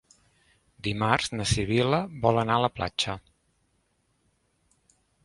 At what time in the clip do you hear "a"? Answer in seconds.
2.61-2.63